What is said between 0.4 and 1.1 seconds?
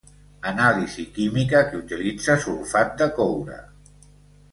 Anàlisi